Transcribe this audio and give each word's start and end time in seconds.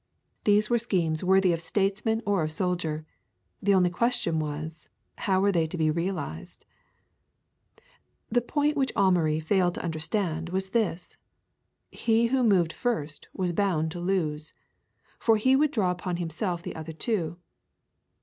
These 0.45 0.67
were 0.67 0.79
schemes 0.79 1.23
worthy 1.23 1.53
of 1.53 1.61
statesman 1.61 2.23
or 2.25 2.41
of 2.41 2.51
soldier. 2.51 3.05
The 3.61 3.75
only 3.75 3.91
question 3.91 4.39
was 4.39 4.89
how 5.17 5.39
were 5.39 5.51
they 5.51 5.67
to 5.67 5.77
be 5.77 5.91
realized? 5.91 6.65
The 8.31 8.41
point 8.41 8.75
which 8.75 8.91
Amaury 8.95 9.39
failed 9.41 9.75
to 9.75 9.83
understand 9.83 10.49
was 10.49 10.71
this. 10.71 11.17
He 11.91 12.29
who 12.33 12.41
moved 12.43 12.73
first 12.73 13.27
was 13.31 13.53
bound 13.53 13.91
to 13.91 13.99
lose. 13.99 14.53
For 15.19 15.37
he 15.37 15.55
would 15.55 15.69
draw 15.69 15.91
upon 15.91 16.17
himself 16.17 16.63
the 16.63 16.75
other 16.75 16.93
two. 16.93 17.37